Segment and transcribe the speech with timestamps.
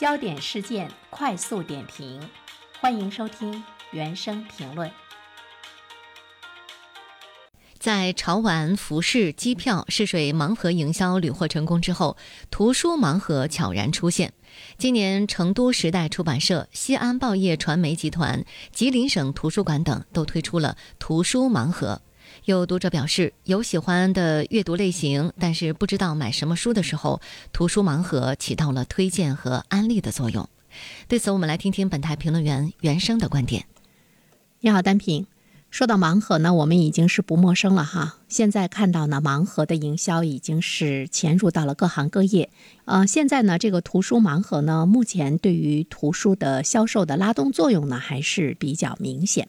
[0.00, 2.26] 焦点事件快速点评，
[2.80, 4.90] 欢迎收听原声评论。
[7.78, 12.16] 在潮玩、服饰、机票试水盲盒营销屡获成功之后，
[12.50, 14.32] 图书盲盒悄然出现。
[14.78, 18.42] 今年，成都时代出版社、西安报业传媒集团、
[18.72, 22.00] 吉林省图书馆等都推出了图书盲盒。
[22.46, 27.20] 有读者表示，有喜欢的阅读类型，但是不知道买什么书的时候，
[27.52, 30.48] 图书盲盒起到了推荐和安利的作用。
[31.06, 33.66] 对此，我们来听听本台评论员原生的观点。
[34.60, 35.26] 你好，单品。
[35.70, 38.16] 说到盲盒呢，我们已经是不陌生了哈。
[38.28, 42.50] 现在看到呢，盲盒的营销已经是潜入到了各行各业。
[42.86, 49.48] 呃，现在呢，这个图书盲盒呢，目前对于图书的销售的拉动作用呢，还是比较明显。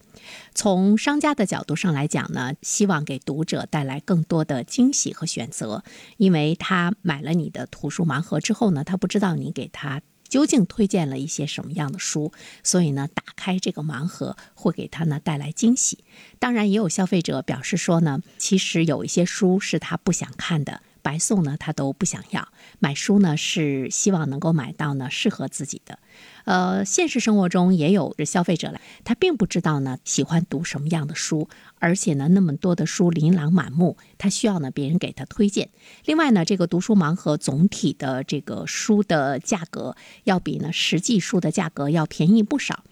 [0.53, 5.83] 从商家的角度上来讲呢，希望给读者带来更多的惊喜和选择，
[6.17, 10.01] 因为他买了你的图书盲盒之后呢，他不知道你给他。
[10.31, 12.31] 究竟推荐了一些什么样的书？
[12.63, 16.05] 所以呢，打开这个盲盒会给他呢带来惊喜。
[16.39, 20.81] 当然，也有消费者表示说呢，其实有一些书是他不想看的。
[21.01, 22.47] 白送呢，他都不想要。
[22.79, 25.99] 买书呢，是希望能够买到呢适合自己的。
[26.45, 35.69] 呃，现实生活中也有消费者来，他并不知道呢喜欢读什么样的书，而且呢那么多的书琳琅满目，他需要呢别人给他推荐。
[36.05, 42.83] 另外呢，这个读书盲盒总体的这个书的价格要比呢实际书的价格要便宜不少。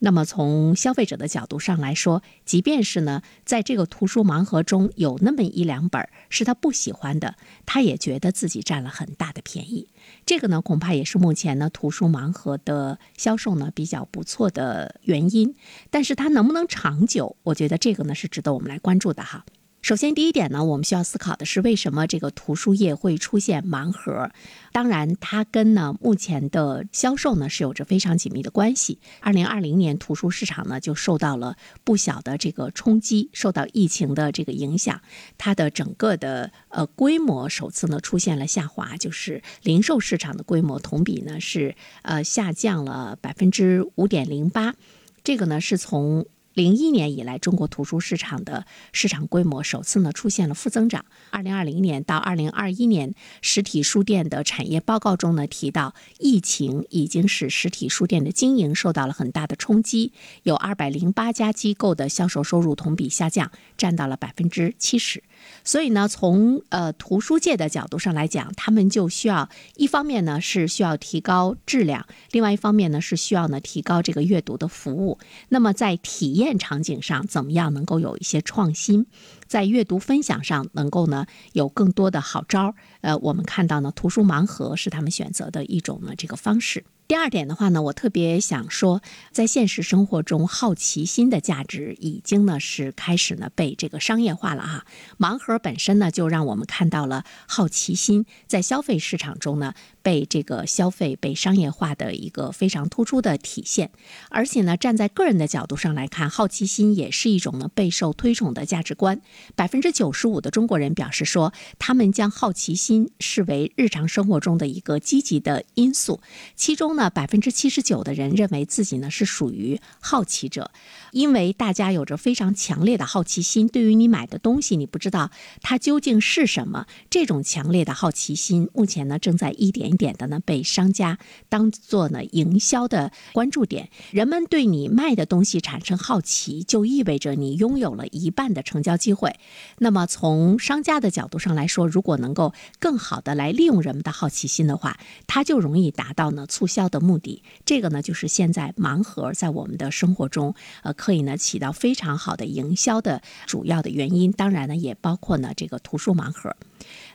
[0.00, 7.34] 那么从消费者的角度上来说，即便是呢，在这个图书盲盒中有那么一两本是他不喜欢的，
[7.66, 9.88] 他也觉得自己占了很大的便宜。
[10.24, 15.54] 这个呢，恐怕也是目前呢图书盲盒的销售呢比较不错的原因。
[15.90, 19.44] 但是它能不能长久，我觉得这个呢是值得我们来关注的哈。
[19.80, 24.30] 首先，第一点呢，我们需要思考的是，为什么这个图书业会出现盲盒？
[24.72, 28.98] 当然，它跟呢目前的销售呢是有着非常紧密的关系。
[29.20, 35.00] 二零二零年，图书市场呢就受到了不小的这个冲击，受到疫情的这个影响，
[35.38, 44.74] 它的整个的呃规模首次呢出现了下滑，就是零售市场的规模同比呢是呃下降了百分之五点零八，
[45.22, 46.26] 这个呢是从。
[46.58, 51.04] 零一年以来，中国图书市场的市场规模首次呢出现了负增长。
[51.30, 65.22] 二零二零年到二零二一年，实体书店的产业报告中呢提到，疫情已经使实体书店的经营受到了很大的冲击，有二百零八家机构的销售收入同比下降，占到了百分之七十。
[65.64, 75.18] 所以呢，从呃图书界的角度上来讲，他们就需要一方面呢是需要提高质量，另外一方面呢是需要呢提高这个阅读的服务。
[75.48, 79.06] 那么在体验场景上怎么样能够有一些创新，
[79.46, 82.74] 在阅读分享上能够呢有更多的好招儿？
[83.00, 86.84] 呃，我们看到呢，图书盲盒是他们选择的一种呢这个方式。
[87.08, 89.00] 第二点的话呢，我特别想说，
[89.32, 94.84] 在现实生活中，好奇心的价值已经呢是开始呢被这个商业化了哈。
[95.18, 103.90] 盲盒本身呢就让我们看到了好奇心在消费市场中呢被这个消费被商业化的一个非常突出的体现。
[104.28, 109.22] 而且呢，站在个人的角度上来看，好奇心也是一种呢备受推崇的价值观。
[109.56, 116.20] 百分之九十五的中国人表示说，他们将好奇心视为日常生活中的一个积极的因素，
[116.54, 116.97] 其中。
[116.98, 120.72] 那百分之七十九的人认为自己呢是属于好奇者，
[121.12, 123.68] 因为大家有着非常强烈的好奇心。
[123.68, 125.30] 对于你买的东西，你不知道
[125.62, 133.90] 它究竟是什么，这种强烈的好奇心，目前呢正在一点一点的呢被商家当做呢营销的关注点。
[134.10, 139.36] 人们对你卖的东西产生好奇，就意味着你拥有了一半的成交机会。
[139.78, 144.98] 那么从商家的角度上来说，如果能够更好的来利用人们的好奇心的话，
[145.28, 146.87] 它就容易达到呢促销。
[146.88, 154.32] 的目的，这个呢，就是现在盲盒在我们的生活中，呃，可以呢起到非常好的营销的主要的原因。
[154.32, 156.56] 当然呢，也包括呢这个图书盲盒。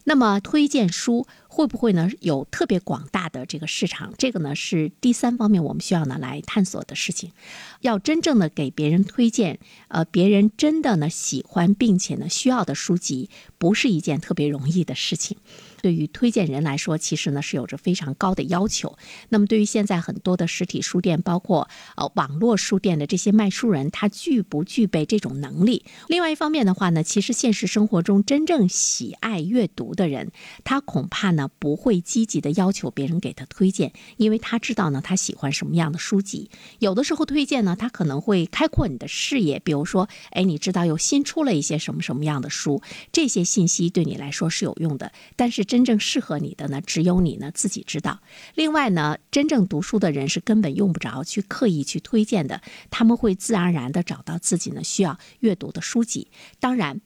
[0.03, 4.13] 那么推荐书会不会呢有特别广大的这个市场？
[4.17, 7.31] 这个呢是第三方面我们需要呢来探索的事情。
[7.81, 15.37] 要真正的给别人推荐，呃，别人真的呢喜欢并且呢需要的书籍，不是一件特别容易的事情。
[15.81, 18.97] 对于推荐人来说，其实呢是有着非常高的要求。
[19.29, 25.85] 那么对于现在很多的实体书店，包括呃网络书店的这些卖书人，他具不具备这种能力？
[26.07, 29.92] 另外一方面的话呢，其实现实生活中真正喜爱阅读。
[29.93, 30.31] 的人，
[30.63, 36.49] 他恐怕呢不会积极的要求别人给他推荐，因为他知道呢他喜欢什么样的书籍。
[36.79, 42.81] 有的时候推荐呢，他可能会开阔你的视野，比如说，哎，你知道又新出了一些什么什么样的书，
[43.11, 45.11] 这些信息对你来说是有用的。
[45.35, 48.19] 但是真正适合你的呢，只有你呢自己知道。
[48.55, 56.27] 另外呢，真正读书的人是根本用不着去刻意去推荐的，他们会自然而然的找到自己呢需要阅读的书籍。
[56.59, 57.01] 当然。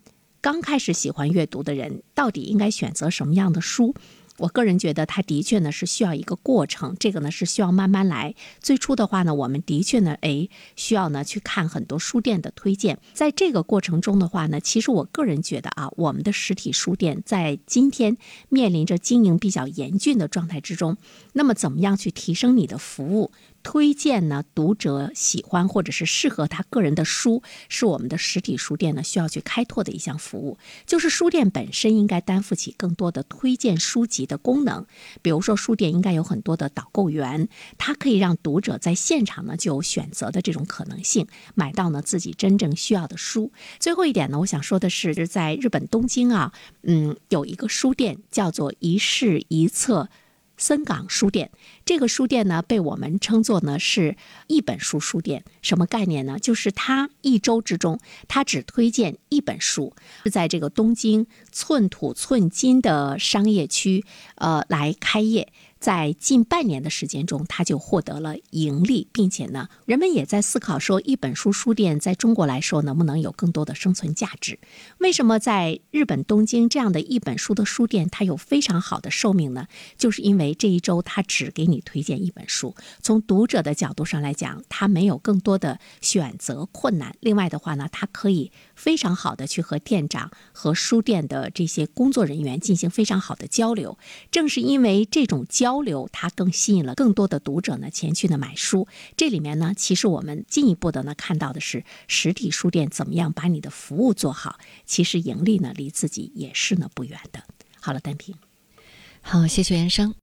[0.47, 3.93] 刚开始喜欢阅读的人，到底应该选择什么样的书？
[4.37, 8.33] 我个人觉得，他的确呢是需要一个过程，这个呢是需要慢慢来。
[8.61, 10.47] 最初的话呢，我们的确呢，哎，
[10.77, 12.97] 需要呢去看很多书店的推荐。
[13.13, 18.15] 在这个过程中的话呢，其实我个人觉得啊，我们的实体书店在今天
[18.47, 20.95] 面临着经营比较严峻的状态之中，
[21.33, 23.33] 那么怎么样去提升你的服务？
[23.67, 30.57] 推荐呢，读者喜欢或者是适合他个人的书，是我们的实体书店呢需要去开拓的一项服务。
[30.85, 34.85] 就是书店本身应该担负起更多的推荐书籍的功能。
[35.21, 43.51] 比如说，书店应该有很多的导购员，他可以让读者在现场呢就有选择的这种可能性，买到呢自己真正需要的书。
[43.81, 46.53] 最后一点呢，我想说的是，在日本东京啊，
[46.83, 50.07] 嗯，有一个书店叫做一室一册。
[50.57, 51.51] 森港书店
[51.85, 54.17] 这个书店呢，被我们称作呢是
[54.47, 55.45] 一本书书店。
[55.61, 56.37] 什么概念呢？
[56.39, 59.93] 就是它一周之中，它只推荐一本书，
[60.31, 64.03] 在这个东京寸土寸金的商业区，
[64.35, 65.53] 呃，来开业。
[65.79, 74.59] 在近半年的时间中，他就获得了盈利，并且呢，人们也在思考说，一本书书店在中国来说能不能有更多的生存价值？
[74.97, 79.67] 为什么在日本东京这样的一本书的书店，它有非常好的寿命呢？
[79.97, 87.15] 就是因为这一周它只给你推荐一本书，从读者的角度上来讲，它没有更多的选择困难。
[87.19, 93.97] 另外的话呢，它可以非常好的去和店长和书店的这些工作人员进行非常好的交流。
[94.31, 98.87] 正是因为这种交交流，它更吸引了更多的读者呢前去呢买书。
[99.17, 107.43] 这里面呢，其实我们进一步的呢看到的是实体书店怎么样把你的服务做好，其实盈利呢离自己也是呢不远的。
[107.81, 108.35] 好了，单平，
[109.21, 110.15] 好，谢谢袁生。